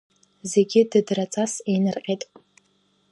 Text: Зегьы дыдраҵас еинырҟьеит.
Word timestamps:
Зегьы 0.51 0.81
дыдраҵас 0.91 1.53
еинырҟьеит. 1.69 2.21